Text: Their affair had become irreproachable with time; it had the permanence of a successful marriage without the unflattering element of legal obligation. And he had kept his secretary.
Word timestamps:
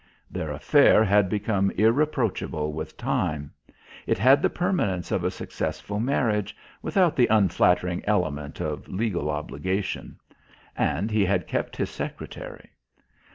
Their 0.31 0.49
affair 0.51 1.03
had 1.03 1.29
become 1.29 1.69
irreproachable 1.69 2.73
with 2.73 2.97
time; 2.97 3.51
it 4.07 4.17
had 4.17 4.41
the 4.41 4.49
permanence 4.49 5.11
of 5.11 5.23
a 5.23 5.29
successful 5.29 5.99
marriage 5.99 6.57
without 6.81 7.15
the 7.15 7.27
unflattering 7.27 8.01
element 8.07 8.59
of 8.59 8.87
legal 8.89 9.29
obligation. 9.29 10.17
And 10.75 11.11
he 11.11 11.23
had 11.23 11.45
kept 11.45 11.77
his 11.77 11.91
secretary. 11.91 12.71